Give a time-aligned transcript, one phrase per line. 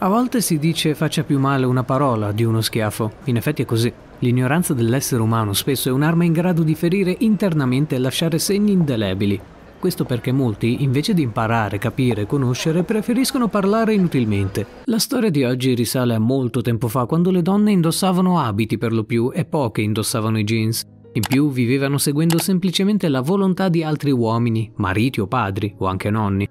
[0.00, 3.14] A volte si dice faccia più male una parola di uno schiaffo.
[3.24, 3.92] In effetti è così.
[4.20, 9.40] L'ignoranza dell'essere umano spesso è un'arma in grado di ferire internamente e lasciare segni indelebili.
[9.76, 14.66] Questo perché molti, invece di imparare, capire conoscere, preferiscono parlare inutilmente.
[14.84, 18.92] La storia di oggi risale a molto tempo fa, quando le donne indossavano abiti per
[18.92, 20.84] lo più e poche indossavano i jeans.
[21.14, 26.08] In più vivevano seguendo semplicemente la volontà di altri uomini, mariti o padri, o anche
[26.08, 26.48] nonni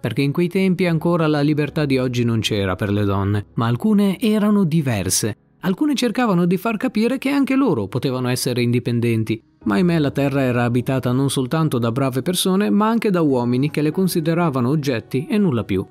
[0.00, 3.66] perché in quei tempi ancora la libertà di oggi non c'era per le donne, ma
[3.66, 5.36] alcune erano diverse.
[5.60, 10.42] Alcune cercavano di far capire che anche loro potevano essere indipendenti, ma ahimè la terra
[10.42, 15.26] era abitata non soltanto da brave persone, ma anche da uomini che le consideravano oggetti
[15.28, 15.84] e nulla più.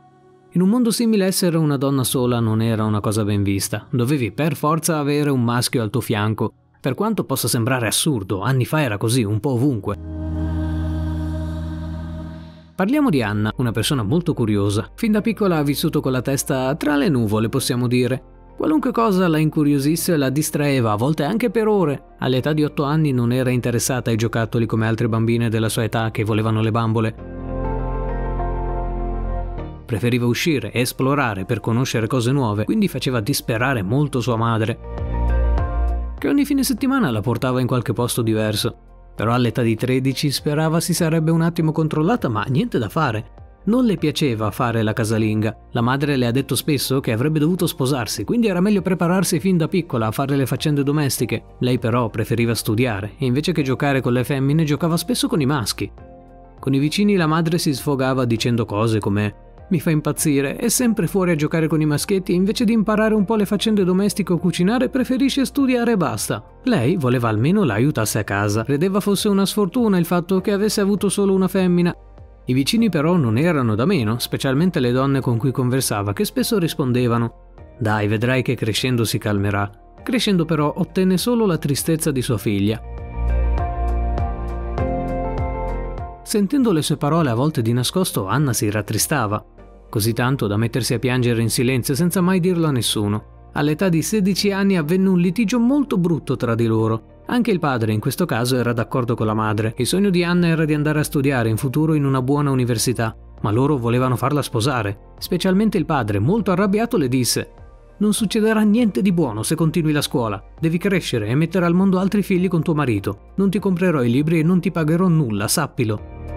[0.51, 4.31] In un mondo simile essere una donna sola non era una cosa ben vista, dovevi
[4.31, 8.81] per forza avere un maschio al tuo fianco, per quanto possa sembrare assurdo, anni fa
[8.81, 10.56] era così, un po' ovunque.
[12.77, 14.87] Parliamo di Anna, una persona molto curiosa.
[14.93, 18.21] Fin da piccola ha vissuto con la testa tra le nuvole, possiamo dire.
[18.55, 22.13] Qualunque cosa la incuriosisse la distraeva, a volte anche per ore.
[22.19, 26.11] All'età di 8 anni non era interessata ai giocattoli come altre bambine della sua età
[26.11, 27.15] che volevano le bambole.
[29.83, 34.77] Preferiva uscire e esplorare per conoscere cose nuove, quindi faceva disperare molto sua madre,
[36.19, 38.81] che ogni fine settimana la portava in qualche posto diverso.
[39.17, 43.31] Però all'età di 13 sperava si sarebbe un attimo controllata, ma niente da fare.
[43.63, 45.57] Non le piaceva fare la casalinga.
[45.71, 49.57] La madre le ha detto spesso che avrebbe dovuto sposarsi, quindi era meglio prepararsi fin
[49.57, 51.55] da piccola a fare le faccende domestiche.
[51.61, 55.47] Lei però preferiva studiare e invece che giocare con le femmine giocava spesso con i
[55.47, 55.91] maschi.
[56.59, 61.07] Con i vicini la madre si sfogava dicendo cose come mi fa impazzire, è sempre
[61.07, 64.31] fuori a giocare con i maschietti e invece di imparare un po' le faccende domestiche
[64.31, 66.41] o cucinare preferisce studiare e basta.
[66.63, 70.79] Lei voleva almeno la aiutasse a casa, credeva fosse una sfortuna il fatto che avesse
[70.79, 71.93] avuto solo una femmina.
[72.45, 76.57] I vicini però non erano da meno, specialmente le donne con cui conversava, che spesso
[76.57, 77.45] rispondevano
[77.77, 79.69] Dai, vedrai che crescendo si calmerà.
[80.01, 82.81] Crescendo però ottenne solo la tristezza di sua figlia.
[86.23, 89.55] Sentendo le sue parole a volte di nascosto, Anna si rattristava
[89.89, 93.49] così tanto da mettersi a piangere in silenzio senza mai dirlo a nessuno.
[93.53, 97.23] All'età di 16 anni avvenne un litigio molto brutto tra di loro.
[97.27, 99.73] Anche il padre in questo caso era d'accordo con la madre.
[99.77, 103.15] Il sogno di Anna era di andare a studiare in futuro in una buona università,
[103.41, 105.13] ma loro volevano farla sposare.
[105.17, 107.51] Specialmente il padre, molto arrabbiato, le disse
[107.99, 110.41] non succederà niente di buono se continui la scuola.
[110.59, 113.31] Devi crescere e mettere al mondo altri figli con tuo marito.
[113.35, 116.36] Non ti comprerò i libri e non ti pagherò nulla, sappilo.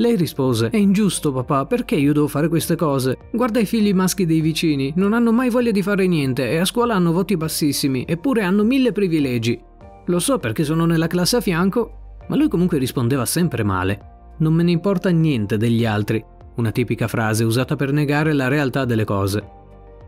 [0.00, 3.18] Lei rispose: È ingiusto, papà, perché io devo fare queste cose?
[3.30, 6.64] Guarda i figli maschi dei vicini, non hanno mai voglia di fare niente e a
[6.64, 9.60] scuola hanno voti bassissimi, eppure hanno mille privilegi.
[10.06, 14.34] Lo so perché sono nella classe a fianco, ma lui comunque rispondeva sempre male.
[14.38, 16.24] Non me ne importa niente degli altri,
[16.56, 19.59] una tipica frase usata per negare la realtà delle cose.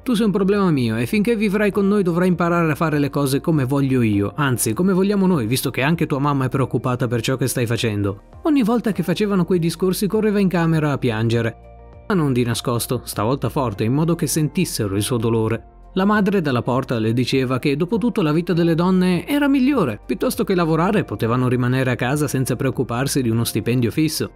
[0.05, 3.09] Tu sei un problema mio e finché vivrai con noi dovrai imparare a fare le
[3.09, 7.07] cose come voglio io, anzi come vogliamo noi, visto che anche tua mamma è preoccupata
[7.07, 8.23] per ciò che stai facendo.
[8.43, 11.57] Ogni volta che facevano quei discorsi correva in camera a piangere.
[12.09, 15.67] Ma non di nascosto, stavolta forte, in modo che sentissero il suo dolore.
[15.93, 20.01] La madre dalla porta le diceva che dopo tutto la vita delle donne era migliore,
[20.05, 24.31] piuttosto che lavorare potevano rimanere a casa senza preoccuparsi di uno stipendio fisso.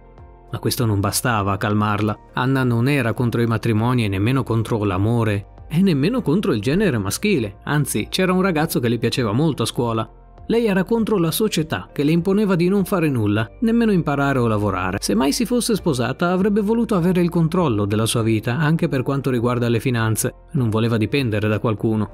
[0.49, 2.17] Ma questo non bastava a calmarla.
[2.35, 6.97] Anna non era contro i matrimoni e nemmeno contro l'amore e nemmeno contro il genere
[6.97, 10.09] maschile, anzi c'era un ragazzo che le piaceva molto a scuola.
[10.49, 14.47] Lei era contro la società che le imponeva di non fare nulla, nemmeno imparare o
[14.47, 14.97] lavorare.
[15.01, 19.03] Se mai si fosse sposata avrebbe voluto avere il controllo della sua vita, anche per
[19.03, 22.09] quanto riguarda le finanze, non voleva dipendere da qualcuno.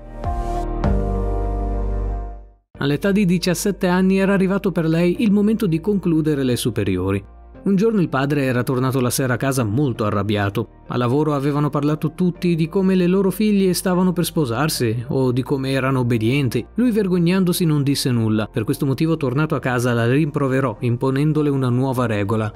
[2.79, 7.23] All'età di 17 anni era arrivato per lei il momento di concludere le superiori.
[7.63, 10.67] Un giorno il padre era tornato la sera a casa molto arrabbiato.
[10.87, 15.43] A lavoro avevano parlato tutti di come le loro figlie stavano per sposarsi o di
[15.43, 16.65] come erano obbedienti.
[16.75, 18.49] Lui vergognandosi non disse nulla.
[18.51, 22.51] Per questo motivo tornato a casa la rimproverò imponendole una nuova regola.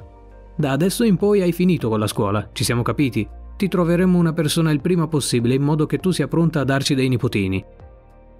[0.54, 3.26] Da adesso in poi hai finito con la scuola, ci siamo capiti?
[3.56, 6.94] Ti troveremo una persona il prima possibile in modo che tu sia pronta a darci
[6.94, 7.64] dei nipotini.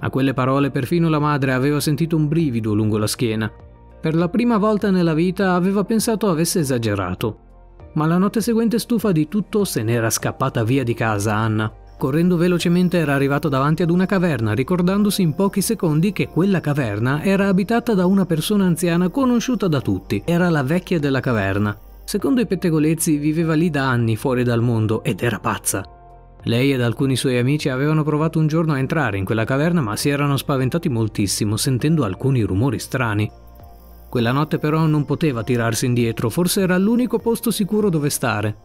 [0.00, 3.50] A quelle parole perfino la madre aveva sentito un brivido lungo la schiena.
[4.00, 7.39] Per la prima volta nella vita aveva pensato avesse esagerato.
[7.95, 11.73] Ma la notte seguente, stufa di tutto, se n'era scappata via di casa Anna.
[11.99, 17.25] Correndo velocemente era arrivato davanti ad una caverna, ricordandosi in pochi secondi che quella caverna
[17.25, 20.23] era abitata da una persona anziana conosciuta da tutti.
[20.25, 21.77] Era la vecchia della caverna.
[22.05, 25.83] Secondo i pettegolezzi viveva lì da anni fuori dal mondo ed era pazza.
[26.45, 29.97] Lei ed alcuni suoi amici avevano provato un giorno a entrare in quella caverna ma
[29.97, 33.29] si erano spaventati moltissimo sentendo alcuni rumori strani.
[34.08, 38.56] Quella notte però non poteva tirarsi indietro, forse era l'unico posto sicuro dove stare.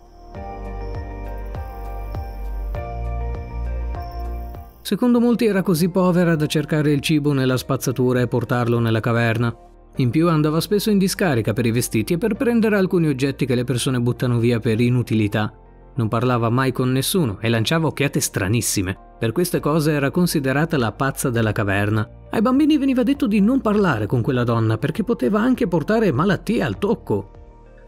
[4.81, 9.55] Secondo molti era così povera da cercare il cibo nella spazzatura e portarlo nella caverna.
[9.97, 13.55] In più andava spesso in discarica per i vestiti e per prendere alcuni oggetti che
[13.55, 15.53] le persone buttano via per inutilità.
[15.95, 18.97] Non parlava mai con nessuno e lanciava occhiate stranissime.
[19.19, 22.07] Per queste cose era considerata la pazza della caverna.
[22.31, 26.63] Ai bambini veniva detto di non parlare con quella donna perché poteva anche portare malattie
[26.63, 27.31] al tocco.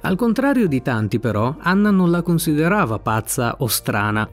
[0.02, 4.30] Al contrario di tanti però, Anna non la considerava pazza o strana,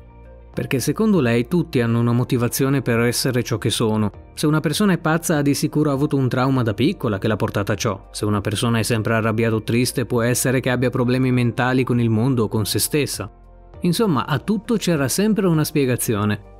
[0.52, 4.12] perché secondo lei tutti hanno una motivazione per essere ciò che sono.
[4.34, 7.36] Se una persona è pazza ha di sicuro avuto un trauma da piccola che l'ha
[7.36, 8.08] portata a ciò.
[8.10, 11.98] Se una persona è sempre arrabbiata o triste può essere che abbia problemi mentali con
[11.98, 13.30] il mondo o con se stessa.
[13.82, 16.50] Insomma, a tutto c'era sempre una spiegazione.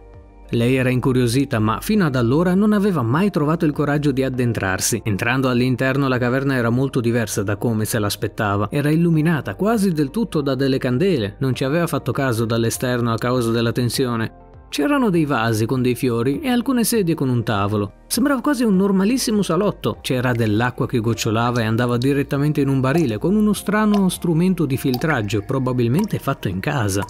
[0.50, 5.00] Lei era incuriosita, ma fino ad allora non aveva mai trovato il coraggio di addentrarsi.
[5.02, 8.68] Entrando all'interno la caverna era molto diversa da come se l'aspettava.
[8.70, 13.18] Era illuminata quasi del tutto da delle candele, non ci aveva fatto caso dall'esterno a
[13.18, 14.50] causa della tensione.
[14.72, 17.92] C'erano dei vasi con dei fiori e alcune sedie con un tavolo.
[18.06, 19.98] Sembrava quasi un normalissimo salotto.
[20.00, 24.78] C'era dell'acqua che gocciolava e andava direttamente in un barile con uno strano strumento di
[24.78, 27.04] filtraggio, probabilmente fatto in casa.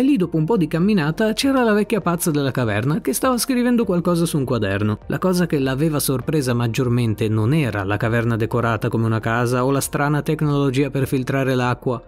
[0.00, 3.36] E lì dopo un po' di camminata c'era la vecchia pazza della caverna che stava
[3.36, 5.00] scrivendo qualcosa su un quaderno.
[5.08, 9.70] La cosa che l'aveva sorpresa maggiormente non era la caverna decorata come una casa o
[9.70, 12.02] la strana tecnologia per filtrare l'acqua.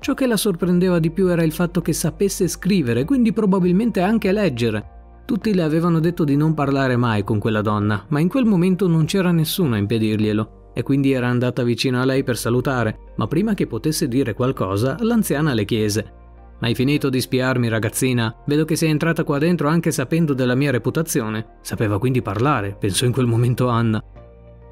[0.00, 4.32] Ciò che la sorprendeva di più era il fatto che sapesse scrivere, quindi probabilmente anche
[4.32, 5.22] leggere.
[5.26, 8.88] Tutti le avevano detto di non parlare mai con quella donna, ma in quel momento
[8.88, 13.26] non c'era nessuno a impedirglielo, e quindi era andata vicino a lei per salutare, ma
[13.26, 16.14] prima che potesse dire qualcosa, l'anziana le chiese
[16.60, 18.34] hai finito di spiarmi, ragazzina?
[18.44, 21.58] Vedo che sei entrata qua dentro anche sapendo della mia reputazione.
[21.62, 24.02] Sapeva quindi parlare, pensò in quel momento Anna.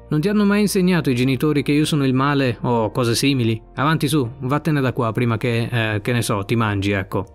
[0.09, 3.61] Non ti hanno mai insegnato i genitori che io sono il male o cose simili?
[3.75, 7.25] Avanti su, vattene da qua prima che, eh, che ne so, ti mangi, ecco.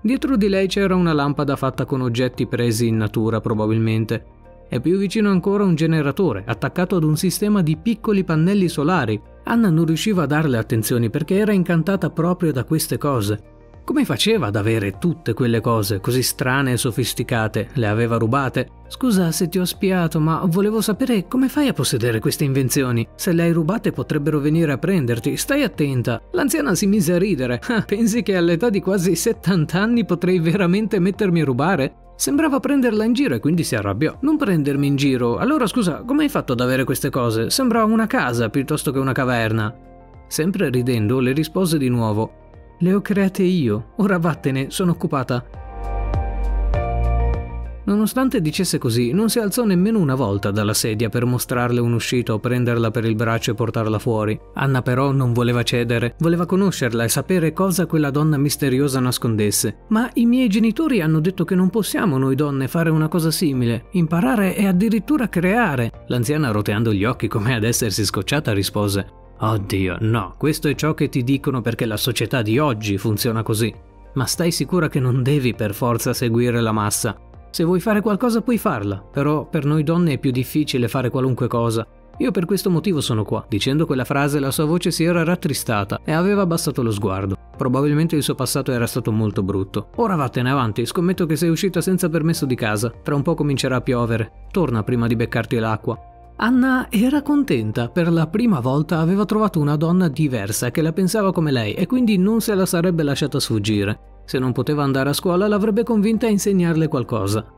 [0.00, 4.36] Dietro di lei c'era una lampada fatta con oggetti presi in natura, probabilmente
[4.68, 9.20] e più vicino ancora un generatore attaccato ad un sistema di piccoli pannelli solari.
[9.44, 13.56] Anna non riusciva a darle attenzioni perché era incantata proprio da queste cose.
[13.88, 17.68] Come faceva ad avere tutte quelle cose così strane e sofisticate?
[17.72, 18.68] Le aveva rubate?
[18.86, 23.08] Scusa se ti ho spiato, ma volevo sapere come fai a possedere queste invenzioni.
[23.14, 25.38] Se le hai rubate potrebbero venire a prenderti.
[25.38, 26.20] Stai attenta.
[26.32, 27.62] L'anziana si mise a ridere.
[27.86, 31.94] Pensi che all'età di quasi 70 anni potrei veramente mettermi a rubare?
[32.18, 34.18] Sembrava prenderla in giro e quindi si arrabbiò.
[34.22, 35.36] Non prendermi in giro.
[35.36, 37.48] Allora scusa, come hai fatto ad avere queste cose?
[37.48, 39.72] Sembrava una casa piuttosto che una caverna.
[40.26, 42.74] Sempre ridendo, le rispose di nuovo.
[42.80, 43.90] Le ho create io.
[43.98, 45.67] Ora vattene, sono occupata.
[47.88, 52.38] Nonostante dicesse così, non si alzò nemmeno una volta dalla sedia per mostrarle un'uscita o
[52.38, 54.38] prenderla per il braccio e portarla fuori.
[54.56, 59.86] Anna però non voleva cedere, voleva conoscerla e sapere cosa quella donna misteriosa nascondesse.
[59.88, 63.86] Ma i miei genitori hanno detto che non possiamo noi donne fare una cosa simile,
[63.92, 66.04] imparare e addirittura creare.
[66.08, 69.06] L'anziana roteando gli occhi come ad essersi scocciata rispose
[69.38, 73.72] Oddio, no, questo è ciò che ti dicono perché la società di oggi funziona così.
[74.12, 77.18] Ma stai sicura che non devi per forza seguire la massa?
[77.50, 81.48] Se vuoi fare qualcosa puoi farla, però per noi donne è più difficile fare qualunque
[81.48, 81.86] cosa.
[82.20, 83.44] Io per questo motivo sono qua.
[83.48, 87.36] Dicendo quella frase la sua voce si era rattristata e aveva abbassato lo sguardo.
[87.56, 89.90] Probabilmente il suo passato era stato molto brutto.
[89.96, 92.92] Ora vattene avanti, scommetto che sei uscita senza permesso di casa.
[93.02, 94.46] Tra un po' comincerà a piovere.
[94.50, 95.98] Torna prima di beccarti l'acqua.
[96.40, 101.32] Anna era contenta, per la prima volta aveva trovato una donna diversa che la pensava
[101.32, 104.17] come lei e quindi non se la sarebbe lasciata sfuggire.
[104.28, 107.50] Se non poteva andare a scuola l'avrebbe convinta a insegnarle qualcosa.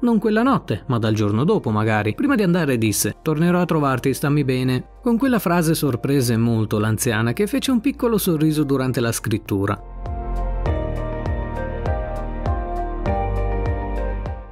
[0.00, 2.14] Non quella notte, ma dal giorno dopo magari.
[2.14, 4.84] Prima di andare disse Tornerò a trovarti, stammi bene.
[5.00, 9.82] Con quella frase sorprese molto l'anziana che fece un piccolo sorriso durante la scrittura.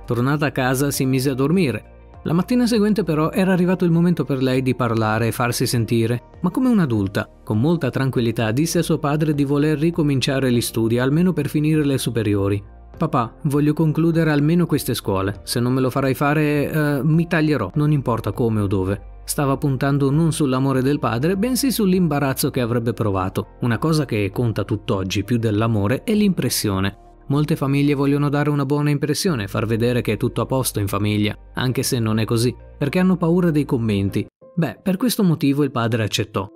[0.07, 1.98] Tornata a casa si mise a dormire.
[2.25, 6.23] La mattina seguente però era arrivato il momento per lei di parlare e farsi sentire,
[6.41, 10.99] ma come un'adulta, con molta tranquillità disse a suo padre di voler ricominciare gli studi
[10.99, 12.63] almeno per finire le superiori.
[12.99, 15.41] Papà, voglio concludere almeno queste scuole.
[15.45, 19.01] Se non me lo farai fare, eh, mi taglierò, non importa come o dove.
[19.25, 23.57] Stava puntando non sull'amore del padre, bensì sull'imbarazzo che avrebbe provato.
[23.61, 27.08] Una cosa che conta tutt'oggi più dell'amore è l'impressione.
[27.29, 30.89] Molte famiglie vogliono dare una buona impressione, far vedere che è tutto a posto in
[30.89, 34.27] famiglia, anche se non è così, perché hanno paura dei commenti.
[34.55, 36.51] Beh, per questo motivo il padre accettò.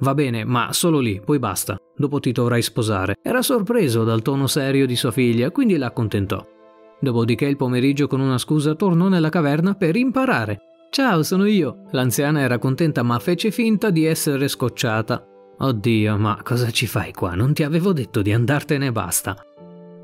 [0.00, 1.76] Va bene, ma solo lì, poi basta.
[1.96, 3.16] Dopo ti dovrai sposare.
[3.22, 6.46] Era sorpreso dal tono serio di sua figlia, quindi la accontentò.
[7.00, 10.60] Dopodiché il pomeriggio con una scusa tornò nella caverna per imparare.
[10.90, 11.84] Ciao, sono io.
[11.92, 15.24] L'anziana era contenta ma fece finta di essere scocciata.
[15.62, 17.34] Oddio, ma cosa ci fai qua?
[17.34, 19.36] Non ti avevo detto di andartene e basta.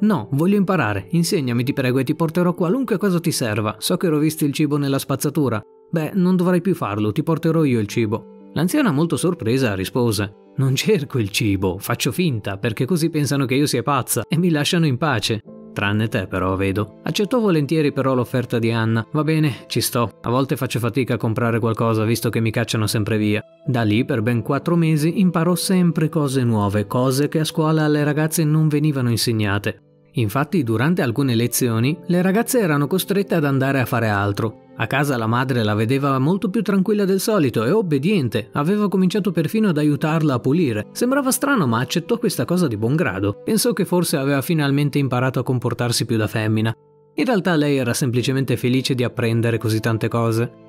[0.01, 1.07] No, voglio imparare.
[1.13, 3.77] Insegnami, ti prego, e ti porterò qualunque cosa ti serva.
[3.79, 5.59] So che rovisti il cibo nella spazzatura.
[5.91, 8.51] Beh, non dovrai più farlo, ti porterò io il cibo.
[8.53, 13.67] L'anziana, molto sorpresa, rispose: Non cerco il cibo, faccio finta, perché così pensano che io
[13.67, 15.41] sia pazza e mi lasciano in pace.
[15.76, 17.00] Tranne te però, vedo.
[17.02, 19.06] Accettò volentieri però l'offerta di Anna.
[19.12, 20.21] Va bene, ci sto.
[20.23, 23.45] A volte faccio fatica a comprare qualcosa visto che mi cacciano sempre via.
[23.62, 28.04] Da lì, per ben quattro mesi, imparò sempre cose nuove, cose che a scuola alle
[28.04, 29.83] ragazze non venivano insegnate.
[30.12, 34.65] Infatti, durante alcune lezioni, le ragazze erano costrette ad andare a fare altro.
[34.78, 39.33] A casa la madre la vedeva molto più tranquilla del solito e obbediente, aveva cominciato
[39.33, 40.88] perfino ad aiutarla a pulire.
[40.92, 43.40] Sembrava strano, ma accettò questa cosa di buon grado.
[43.42, 46.75] Pensò che forse aveva finalmente imparato a comportarsi più da femmina.
[47.14, 50.65] In realtà lei era semplicemente felice di apprendere così tante cose.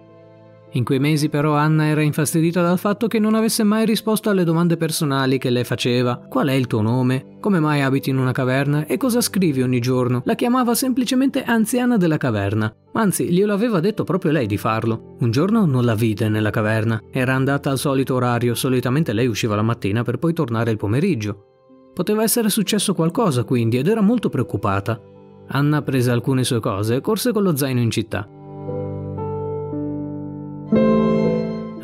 [0.72, 4.44] In quei mesi però Anna era infastidita dal fatto che non avesse mai risposto alle
[4.44, 6.18] domande personali che lei faceva.
[6.18, 7.38] Qual è il tuo nome?
[7.40, 8.86] Come mai abiti in una caverna?
[8.86, 10.22] E cosa scrivi ogni giorno?
[10.26, 12.72] La chiamava semplicemente anziana della caverna.
[12.94, 15.16] Anzi, glielo aveva detto proprio lei di farlo.
[15.20, 17.02] Un giorno non la vide nella caverna.
[17.12, 21.92] Era andata al solito orario, solitamente lei usciva la mattina per poi tornare il pomeriggio.
[21.94, 25.02] Poteva essere successo qualcosa quindi ed era molto preoccupata.
[25.50, 28.28] Anna prese alcune sue cose e corse con lo zaino in città.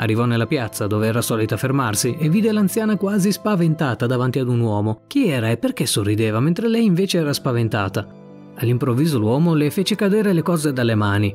[0.04, 4.60] Arrivò nella piazza dove era solita fermarsi e vide l'anziana quasi spaventata davanti ad un
[4.60, 5.04] uomo.
[5.08, 8.06] Chi era e perché sorrideva mentre lei invece era spaventata?
[8.56, 11.34] All'improvviso l'uomo le fece cadere le cose dalle mani.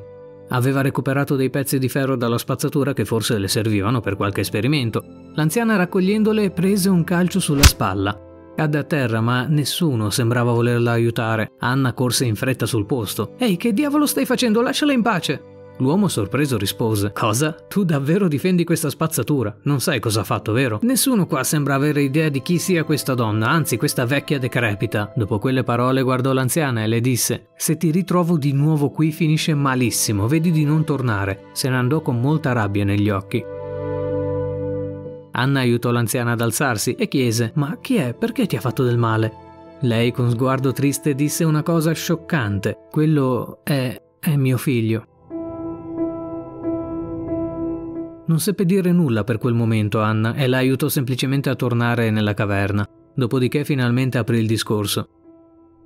[0.50, 5.02] Aveva recuperato dei pezzi di ferro dalla spazzatura che forse le servivano per qualche esperimento.
[5.34, 8.20] L'anziana raccogliendole prese un calcio sulla spalla.
[8.54, 11.52] Cadde a terra, ma nessuno sembrava volerla aiutare.
[11.60, 13.32] Anna corse in fretta sul posto.
[13.38, 14.60] Ehi, che diavolo stai facendo?
[14.60, 15.56] Lasciala in pace!
[15.78, 17.52] L'uomo sorpreso rispose: Cosa?
[17.52, 19.56] Tu davvero difendi questa spazzatura?
[19.62, 20.78] Non sai cosa ha fatto, vero?
[20.82, 25.12] Nessuno qua sembra avere idea di chi sia questa donna, anzi questa vecchia decrepita.
[25.14, 29.54] Dopo quelle parole guardò l'anziana e le disse: Se ti ritrovo di nuovo qui finisce
[29.54, 31.46] malissimo, vedi di non tornare.
[31.52, 33.44] Se ne andò con molta rabbia negli occhi.
[35.30, 38.14] Anna aiutò l'anziana ad alzarsi e chiese: Ma chi è?
[38.14, 39.46] Perché ti ha fatto del male?
[39.82, 42.86] Lei con sguardo triste disse una cosa scioccante.
[42.90, 43.96] Quello è.
[44.18, 45.17] è mio figlio.
[48.28, 52.34] Non seppe dire nulla per quel momento Anna e la aiutò semplicemente a tornare nella
[52.34, 52.86] caverna.
[53.14, 55.08] Dopodiché finalmente aprì il discorso.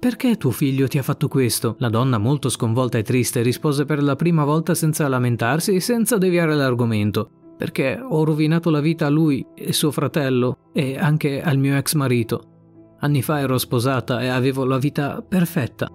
[0.00, 1.76] Perché tuo figlio ti ha fatto questo?
[1.78, 6.18] La donna, molto sconvolta e triste, rispose per la prima volta senza lamentarsi e senza
[6.18, 7.30] deviare l'argomento.
[7.56, 11.94] Perché ho rovinato la vita a lui e suo fratello e anche al mio ex
[11.94, 12.96] marito.
[12.98, 15.88] Anni fa ero sposata e avevo la vita perfetta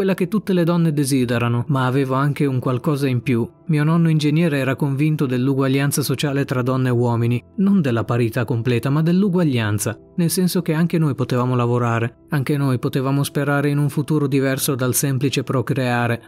[0.00, 3.46] quella che tutte le donne desiderano, ma avevo anche un qualcosa in più.
[3.66, 8.88] Mio nonno ingegnere era convinto dell'uguaglianza sociale tra donne e uomini, non della parità completa,
[8.88, 13.90] ma dell'uguaglianza, nel senso che anche noi potevamo lavorare, anche noi potevamo sperare in un
[13.90, 16.22] futuro diverso dal semplice procreare.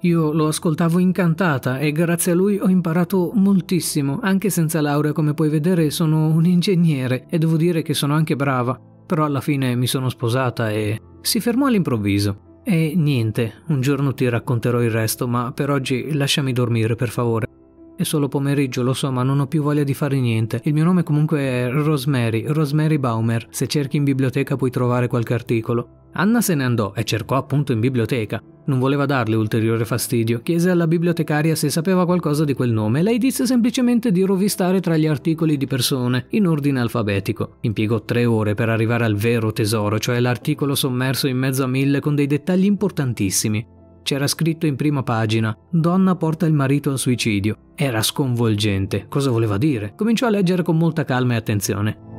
[0.00, 5.32] Io lo ascoltavo incantata e grazie a lui ho imparato moltissimo, anche senza laurea come
[5.32, 8.76] puoi vedere sono un ingegnere e devo dire che sono anche brava,
[9.06, 12.50] però alla fine mi sono sposata e si fermò all'improvviso.
[12.64, 17.51] E niente, un giorno ti racconterò il resto, ma per oggi lasciami dormire, per favore.
[17.94, 20.60] È solo pomeriggio, lo so, ma non ho più voglia di fare niente.
[20.64, 23.46] Il mio nome comunque è Rosemary, Rosemary Baumer.
[23.50, 26.08] Se cerchi in biblioteca puoi trovare qualche articolo.
[26.14, 28.42] Anna se ne andò e cercò appunto in biblioteca.
[28.64, 30.40] Non voleva darle ulteriore fastidio.
[30.42, 33.02] Chiese alla bibliotecaria se sapeva qualcosa di quel nome.
[33.02, 37.56] Lei disse semplicemente di rovistare tra gli articoli di persone, in ordine alfabetico.
[37.60, 42.00] Impiegò tre ore per arrivare al vero tesoro, cioè l'articolo sommerso in mezzo a mille
[42.00, 43.80] con dei dettagli importantissimi.
[44.02, 47.56] C'era scritto in prima pagina: Donna porta il marito al suicidio.
[47.74, 49.06] Era sconvolgente.
[49.08, 49.94] Cosa voleva dire?
[49.96, 52.10] Cominciò a leggere con molta calma e attenzione.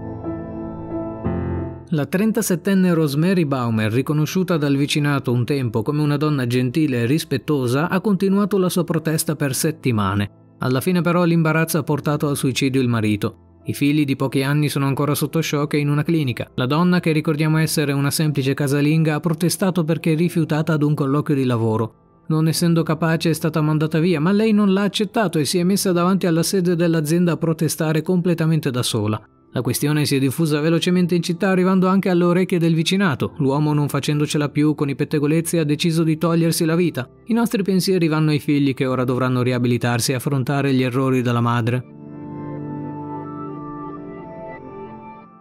[1.90, 7.88] La 37enne Rosemary Baumer, riconosciuta dal vicinato un tempo come una donna gentile e rispettosa,
[7.88, 10.56] ha continuato la sua protesta per settimane.
[10.60, 13.53] Alla fine però l'imbarazzo ha portato al suicidio il marito.
[13.66, 16.50] I figli di pochi anni sono ancora sotto shock e in una clinica.
[16.56, 21.38] La donna, che ricordiamo essere una semplice casalinga, ha protestato perché rifiutata ad un colloquio
[21.38, 22.26] di lavoro.
[22.28, 25.64] Non essendo capace è stata mandata via, ma lei non l'ha accettato e si è
[25.64, 29.22] messa davanti alla sede dell'azienda a protestare completamente da sola.
[29.56, 33.34] La questione si è diffusa velocemente in città arrivando anche alle orecchie del vicinato.
[33.38, 37.08] L'uomo, non facendocela più con i pettegolezzi, ha deciso di togliersi la vita.
[37.26, 41.42] I nostri pensieri vanno ai figli che ora dovranno riabilitarsi e affrontare gli errori della
[41.42, 41.93] madre.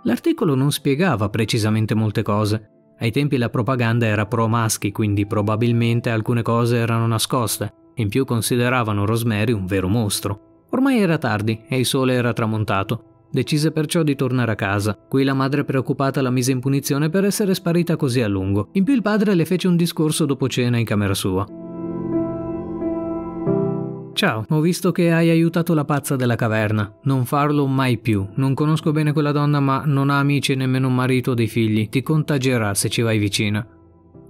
[0.04, 2.70] L'articolo non spiegava precisamente molte cose.
[2.98, 7.72] Ai tempi la propaganda era pro maschi, quindi probabilmente alcune cose erano nascoste.
[7.96, 10.66] In più consideravano Rosemary un vero mostro.
[10.70, 13.26] Ormai era tardi e il sole era tramontato.
[13.30, 14.94] Decise perciò di tornare a casa.
[14.94, 18.68] Qui la madre preoccupata la mise in punizione per essere sparita così a lungo.
[18.72, 21.71] In più il padre le fece un discorso dopo cena in camera sua.
[24.22, 26.94] Ciao, ho visto che hai aiutato la pazza della caverna.
[27.02, 28.24] Non farlo mai più.
[28.36, 31.88] Non conosco bene quella donna, ma non ha amici nemmeno un marito o dei figli.
[31.88, 33.66] Ti contagierà se ci vai vicina.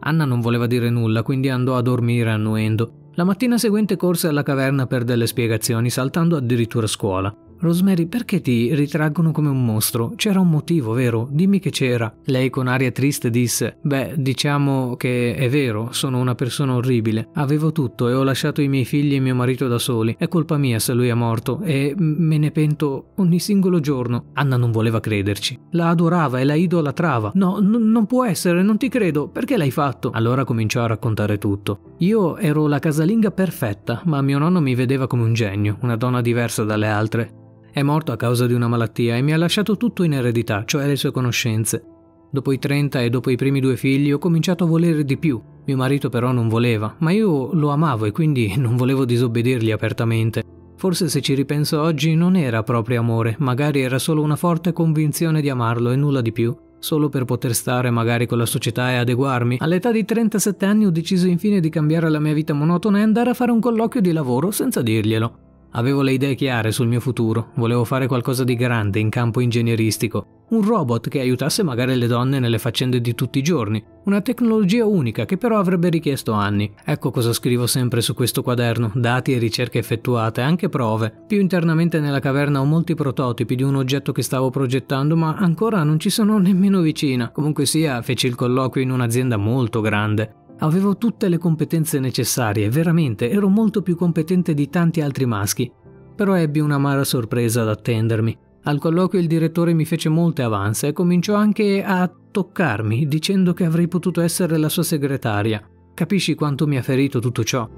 [0.01, 3.11] Anna non voleva dire nulla, quindi andò a dormire annuendo.
[3.17, 7.37] La mattina seguente corse alla caverna per delle spiegazioni, saltando addirittura a scuola.
[7.63, 10.15] Rosemary, perché ti ritraggono come un mostro?
[10.17, 11.29] C'era un motivo, vero?
[11.31, 12.13] Dimmi che c'era.
[12.25, 17.29] Lei con aria triste disse: Beh, diciamo che è vero, sono una persona orribile.
[17.35, 20.17] Avevo tutto e ho lasciato i miei figli e mio marito da soli.
[20.19, 24.31] È colpa mia se lui è morto e me ne pento ogni singolo giorno.
[24.33, 25.57] Anna non voleva crederci.
[25.71, 27.31] La adorava e la idolatrava.
[27.35, 29.29] No, n- non può essere, non ti credo.
[29.29, 30.11] Perché l'hai fatto?
[30.13, 31.95] Allora cominciò a raccontare tutto.
[31.99, 36.21] Io ero la casalinga perfetta, ma mio nonno mi vedeva come un genio, una donna
[36.21, 37.35] diversa dalle altre.
[37.75, 40.87] È morto a causa di una malattia e mi ha lasciato tutto in eredità, cioè
[40.87, 41.83] le sue conoscenze.
[42.31, 45.41] Dopo i 30 e dopo i primi due figli ho cominciato a volere di più.
[45.65, 50.43] Mio marito però non voleva, ma io lo amavo e quindi non volevo disobbedirgli apertamente.
[50.77, 55.41] Forse se ci ripenso oggi non era proprio amore, magari era solo una forte convinzione
[55.41, 58.97] di amarlo e nulla di più, solo per poter stare magari con la società e
[58.97, 59.57] adeguarmi.
[59.61, 63.31] All'età di 37 anni ho deciso infine di cambiare la mia vita monotona e andare
[63.31, 65.52] a fare un colloquio di lavoro senza dirglielo.
[65.73, 70.45] Avevo le idee chiare sul mio futuro, volevo fare qualcosa di grande in campo ingegneristico,
[70.51, 74.85] un robot che aiutasse magari le donne nelle faccende di tutti i giorni, una tecnologia
[74.85, 76.71] unica che però avrebbe richiesto anni.
[76.85, 81.11] Ecco cosa scrivo sempre su questo quaderno, dati e ricerche effettuate, anche prove.
[81.27, 85.83] Più internamente nella caverna ho molti prototipi di un oggetto che stavo progettando, ma ancora
[85.85, 87.31] non ci sono nemmeno vicina.
[87.31, 90.35] Comunque sia, feci il colloquio in un'azienda molto grande.
[90.63, 95.71] Avevo tutte le competenze necessarie, veramente, ero molto più competente di tanti altri maschi.
[96.15, 98.39] Però ebbi un'amara sorpresa ad attendermi.
[98.65, 103.65] Al colloquio il direttore mi fece molte avanze e cominciò anche a toccarmi, dicendo che
[103.65, 105.61] avrei potuto essere la sua segretaria.
[105.95, 107.69] Capisci quanto mi ha ferito tutto ciò?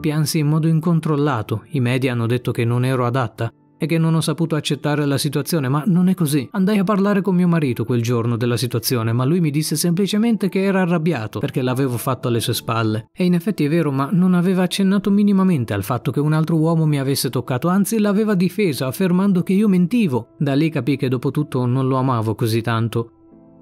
[0.00, 4.14] Piansi in modo incontrollato, i media hanno detto che non ero adatta, e che non
[4.14, 6.48] ho saputo accettare la situazione, ma non è così.
[6.52, 10.48] Andai a parlare con mio marito quel giorno della situazione, ma lui mi disse semplicemente
[10.48, 13.08] che era arrabbiato perché l'avevo fatto alle sue spalle.
[13.12, 16.56] E in effetti è vero, ma non aveva accennato minimamente al fatto che un altro
[16.56, 20.34] uomo mi avesse toccato, anzi l'aveva difeso affermando che io mentivo.
[20.38, 23.12] Da lì capì che dopo tutto non lo amavo così tanto.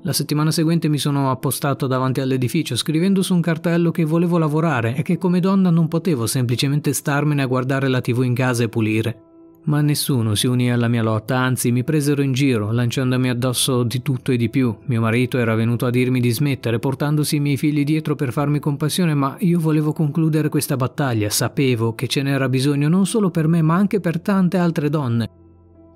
[0.02, 4.94] La settimana seguente mi sono appostato davanti all'edificio scrivendo su un cartello che volevo lavorare
[4.94, 8.68] e che come donna non potevo semplicemente starmene a guardare la tv in casa e
[8.68, 9.25] pulire.
[9.66, 14.00] Ma nessuno si unì alla mia lotta, anzi mi presero in giro, lanciandomi addosso di
[14.00, 14.72] tutto e di più.
[14.85, 18.61] Mio marito era venuto a dirmi di smettere, portandosi i miei figli dietro per farmi
[18.61, 23.48] compassione, ma io volevo concludere questa battaglia, sapevo che ce n'era bisogno non solo per
[23.48, 25.29] me, ma anche per tante altre donne.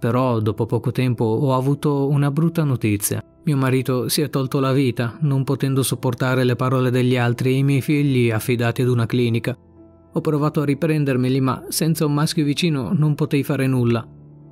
[0.00, 3.22] Però dopo poco tempo ho avuto una brutta notizia.
[3.44, 7.58] Mio marito si è tolto la vita, non potendo sopportare le parole degli altri e
[7.58, 9.56] i miei figli affidati ad una clinica.
[10.12, 14.06] Ho provato a riprendermeli, ma senza un maschio vicino non potei fare nulla.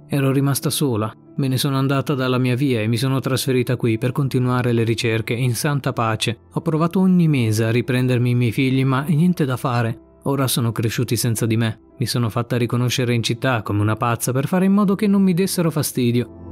[0.08, 3.98] Ero rimasta sola, me ne sono andata dalla mia via e mi sono trasferita qui
[3.98, 6.38] per continuare le ricerche in santa pace.
[6.52, 10.00] Ho provato ogni mese a riprendermi i miei figli, ma niente da fare.
[10.24, 11.80] Ora sono cresciuti senza di me.
[11.98, 15.22] Mi sono fatta riconoscere in città come una pazza per fare in modo che non
[15.22, 16.47] mi dessero fastidio.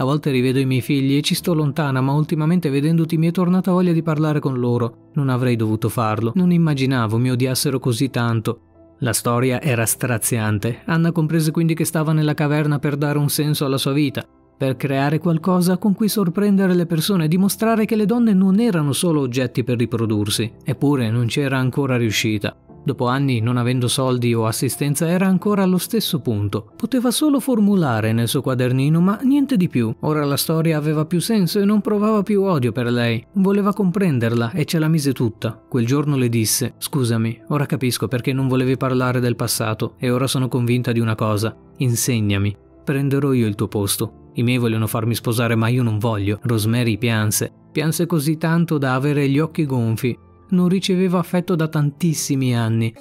[0.00, 3.32] A volte rivedo i miei figli e ci sto lontana, ma ultimamente vedendoti mi è
[3.32, 5.10] tornata voglia di parlare con loro.
[5.12, 8.60] Non avrei dovuto farlo, non immaginavo mi odiassero così tanto.
[9.00, 10.80] La storia era straziante.
[10.86, 14.26] Anna comprese quindi che stava nella caverna per dare un senso alla sua vita,
[14.60, 18.92] per creare qualcosa con cui sorprendere le persone e dimostrare che le donne non erano
[18.92, 20.52] solo oggetti per riprodursi.
[20.62, 22.54] Eppure non c'era ancora riuscita.
[22.84, 26.72] Dopo anni, non avendo soldi o assistenza, era ancora allo stesso punto.
[26.76, 29.94] Poteva solo formulare nel suo quadernino, ma niente di più.
[30.00, 33.24] Ora la storia aveva più senso e non provava più odio per lei.
[33.36, 35.58] Voleva comprenderla e ce la mise tutta.
[35.68, 40.26] Quel giorno le disse: Scusami, ora capisco perché non volevi parlare del passato e ora
[40.26, 41.56] sono convinta di una cosa.
[41.78, 42.54] Insegnami.
[42.84, 44.20] Prenderò io il tuo posto.
[44.40, 46.38] I miei vogliono farmi sposare, ma io non voglio.
[46.44, 47.52] Rosemary pianse.
[47.70, 50.16] Pianse così tanto da avere gli occhi gonfi
[50.50, 52.94] non riceveva affetto da tantissimi anni.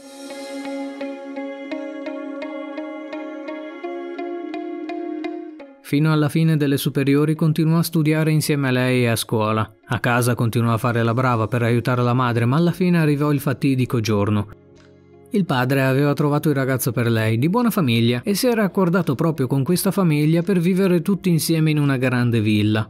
[5.81, 9.73] Fino alla fine delle superiori continuò a studiare insieme a lei e a scuola.
[9.85, 13.31] A casa continuò a fare la brava per aiutare la madre, ma alla fine arrivò
[13.31, 14.58] il fatidico giorno.
[15.31, 19.13] Il padre aveva trovato il ragazzo per lei, di buona famiglia, e si era accordato
[19.13, 22.89] proprio con questa famiglia per vivere tutti insieme in una grande villa.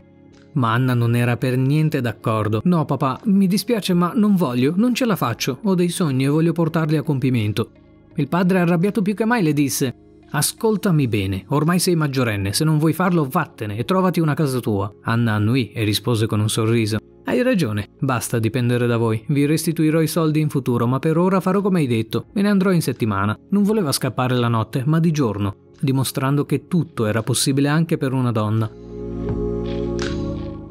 [0.53, 2.61] Ma Anna non era per niente d'accordo.
[2.63, 5.59] No, papà, mi dispiace, ma non voglio, non ce la faccio.
[5.63, 7.71] Ho dei sogni e voglio portarli a compimento.
[8.15, 9.93] Il padre, arrabbiato più che mai, le disse:
[10.31, 14.91] Ascoltami bene, ormai sei maggiorenne, se non vuoi farlo, vattene e trovati una casa tua.
[15.03, 16.99] Anna annuì e rispose con un sorriso:
[17.29, 19.23] Hai ragione, basta dipendere da voi.
[19.27, 22.25] Vi restituirò i soldi in futuro, ma per ora farò come hai detto.
[22.33, 23.37] Me ne andrò in settimana.
[23.49, 28.13] Non voleva scappare la notte, ma di giorno, dimostrando che tutto era possibile anche per
[28.13, 28.67] una donna.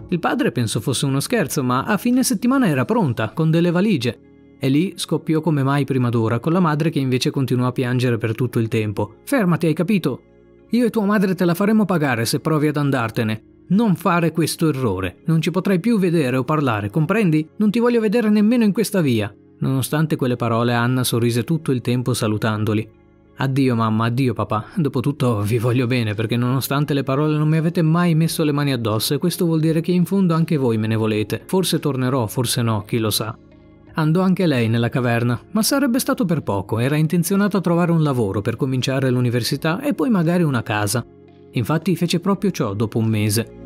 [0.09, 4.19] Il padre pensò fosse uno scherzo, ma a fine settimana era pronta, con delle valigie.
[4.59, 8.19] E lì scoppiò come mai prima d'ora, con la madre che invece continuò a piangere
[8.19, 9.19] per tutto il tempo.
[9.23, 10.23] Fermati, hai capito?
[10.71, 13.43] Io e tua madre te la faremo pagare se provi ad andartene.
[13.71, 15.19] Non fare questo errore.
[15.27, 17.47] Non ci potrai più vedere o parlare, comprendi?
[17.57, 19.35] Non ti voglio vedere nemmeno in questa via.
[19.59, 22.89] Nonostante quelle parole, Anna sorrise tutto il tempo salutandoli.
[23.41, 24.69] Addio mamma, addio papà.
[24.75, 28.73] Dopotutto vi voglio bene perché nonostante le parole non mi avete mai messo le mani
[28.73, 31.43] addosso e questo vuol dire che in fondo anche voi me ne volete.
[31.45, 33.37] Forse tornerò, forse no, chi lo sa.
[33.95, 38.03] Andò anche lei nella caverna, ma sarebbe stato per poco, era intenzionata a trovare un
[38.03, 41.05] lavoro per cominciare l'università e poi magari una casa.
[41.53, 43.58] Infatti fece proprio ciò dopo un mese.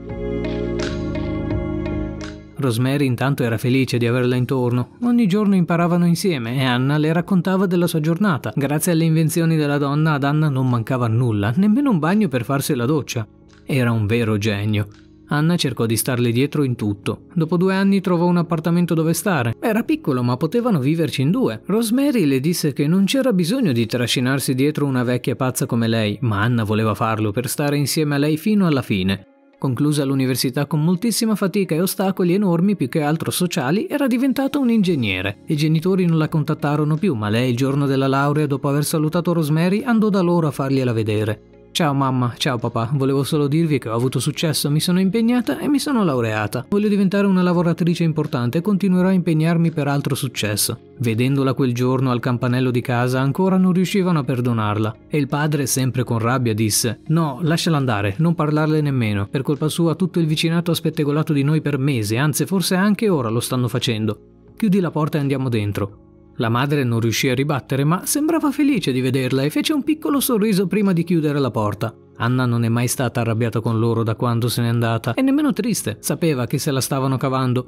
[2.62, 4.96] Rosemary intanto era felice di averla intorno.
[5.02, 8.52] Ogni giorno imparavano insieme e Anna le raccontava della sua giornata.
[8.54, 12.74] Grazie alle invenzioni della donna ad Anna non mancava nulla, nemmeno un bagno per farsi
[12.74, 13.26] la doccia.
[13.66, 14.88] Era un vero genio.
[15.28, 17.22] Anna cercò di starle dietro in tutto.
[17.34, 19.54] Dopo due anni trovò un appartamento dove stare.
[19.60, 21.62] Era piccolo, ma potevano viverci in due.
[21.66, 26.18] Rosemary le disse che non c'era bisogno di trascinarsi dietro una vecchia pazza come lei,
[26.20, 29.31] ma Anna voleva farlo per stare insieme a lei fino alla fine.
[29.62, 34.70] Conclusa l'università con moltissima fatica e ostacoli enormi più che altro sociali, era diventata un
[34.70, 35.42] ingegnere.
[35.46, 39.32] I genitori non la contattarono più, ma lei il giorno della laurea, dopo aver salutato
[39.32, 41.51] Rosemary, andò da loro a fargliela vedere.
[41.72, 45.68] Ciao mamma, ciao papà, volevo solo dirvi che ho avuto successo, mi sono impegnata e
[45.68, 46.66] mi sono laureata.
[46.68, 50.78] Voglio diventare una lavoratrice importante e continuerò a impegnarmi per altro successo.
[50.98, 55.64] Vedendola quel giorno al campanello di casa ancora non riuscivano a perdonarla e il padre,
[55.64, 59.26] sempre con rabbia, disse No, lasciala andare, non parlarle nemmeno.
[59.30, 63.08] Per colpa sua tutto il vicinato ha spettegolato di noi per mesi, anzi forse anche
[63.08, 64.18] ora lo stanno facendo.
[64.58, 66.11] Chiudi la porta e andiamo dentro.
[66.36, 70.20] La madre non riuscì a ribattere, ma sembrava felice di vederla e fece un piccolo
[70.20, 71.94] sorriso prima di chiudere la porta.
[72.16, 75.52] Anna non è mai stata arrabbiata con loro da quando se n'è andata e nemmeno
[75.52, 77.66] triste, sapeva che se la stavano cavando.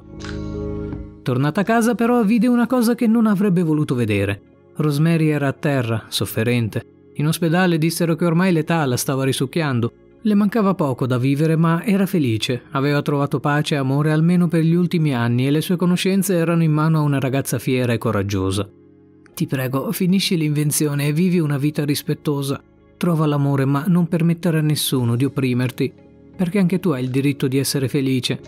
[1.21, 4.41] Tornata a casa però vide una cosa che non avrebbe voluto vedere.
[4.75, 6.83] Rosemary era a terra, sofferente.
[7.15, 9.93] In ospedale dissero che ormai l'età la stava risucchiando
[10.25, 12.63] le mancava poco da vivere, ma era felice.
[12.71, 16.63] Aveva trovato pace e amore almeno per gli ultimi anni e le sue conoscenze erano
[16.63, 18.67] in mano a una ragazza fiera e coraggiosa.
[19.35, 22.59] Ti prego, finisci l'invenzione e vivi una vita rispettosa.
[22.97, 25.93] Trova l'amore, ma non permettere a nessuno di opprimerti,
[26.35, 28.39] perché anche tu hai il diritto di essere felice.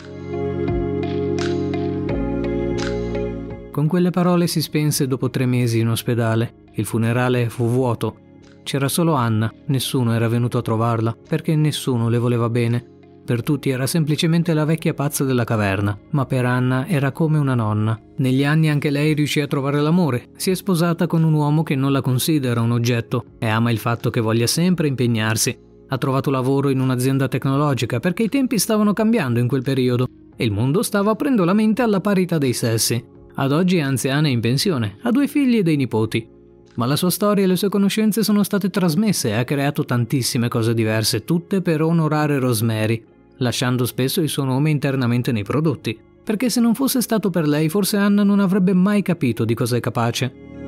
[3.70, 6.66] Con quelle parole si spense dopo tre mesi in ospedale.
[6.74, 8.26] Il funerale fu vuoto
[8.68, 12.86] c'era solo Anna, nessuno era venuto a trovarla, perché nessuno le voleva bene.
[13.24, 17.56] Per tutti era semplicemente la vecchia pazza della caverna, ma per Anna era come una
[17.56, 17.98] nonna.
[18.18, 20.28] Negli anni anche lei riuscì a trovare l'amore.
[20.36, 23.78] Si è sposata con un uomo che non la considera un oggetto e ama il
[23.78, 25.58] fatto che voglia sempre impegnarsi.
[25.88, 30.44] Ha trovato lavoro in un'azienda tecnologica perché i tempi stavano cambiando in quel periodo e
[30.44, 33.02] il mondo stava aprendo la mente alla parità dei sessi.
[33.36, 36.36] Ad oggi è anziana e in pensione, ha due figli e dei nipoti.
[36.78, 40.48] Ma la sua storia e le sue conoscenze sono state trasmesse e ha creato tantissime
[40.48, 43.04] cose diverse, tutte per onorare Rosemary,
[43.38, 46.00] lasciando spesso il suo nome internamente nei prodotti.
[46.24, 49.76] Perché se non fosse stato per lei, forse Anna non avrebbe mai capito di cosa
[49.76, 50.67] è capace.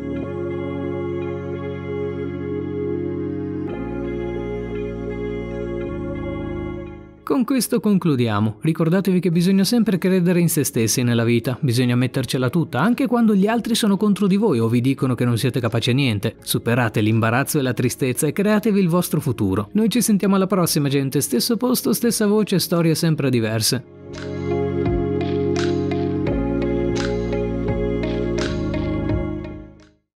[7.30, 8.58] Con questo concludiamo.
[8.60, 13.36] Ricordatevi che bisogna sempre credere in se stessi nella vita, bisogna mettercela tutta, anche quando
[13.36, 16.38] gli altri sono contro di voi o vi dicono che non siete capaci a niente.
[16.42, 19.70] Superate l'imbarazzo e la tristezza e createvi il vostro futuro.
[19.74, 21.22] Noi ci sentiamo alla prossima, gente.
[21.22, 24.59] Stesso posto, stessa voce, storie sempre diverse.